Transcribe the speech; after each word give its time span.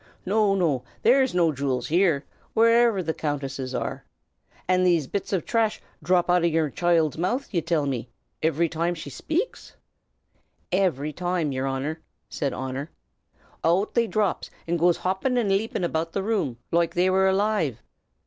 No! 0.25 0.55
no! 0.55 0.83
there's 1.03 1.35
no 1.35 1.51
jew'ls 1.51 1.85
here, 1.89 2.25
wheriver 2.55 3.03
the 3.03 3.13
Countess's 3.13 3.75
are. 3.75 4.03
An' 4.67 4.81
these 4.83 5.05
bits 5.05 5.31
o' 5.31 5.39
trash 5.39 5.79
dhrop 6.03 6.27
out 6.27 6.43
o' 6.43 6.49
the 6.49 6.71
choild's 6.71 7.19
mouth, 7.19 7.53
ye 7.53 7.61
till 7.61 7.85
me, 7.85 8.09
ivery 8.43 8.67
toime 8.67 8.95
she 8.95 9.11
shpakes?" 9.11 9.73
"Ivery 10.73 11.13
toime, 11.13 11.51
yer 11.51 11.67
Anner!" 11.67 11.99
said 12.29 12.51
Honor. 12.51 12.89
"Out 13.63 13.93
they 13.93 14.07
dhrops, 14.07 14.49
an' 14.65 14.77
goes 14.77 14.97
hoppin' 14.97 15.37
an' 15.37 15.49
leppin' 15.49 15.83
about 15.83 16.13
the 16.13 16.23
room, 16.23 16.57
loike 16.71 16.95
they 16.95 17.11
were 17.11 17.27
aloive." 17.27 17.77